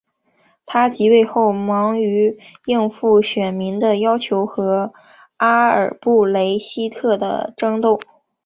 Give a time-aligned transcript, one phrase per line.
[0.65, 4.91] 他即位后忙于应付选民的要求和
[5.37, 7.99] 阿尔布雷希特的争斗。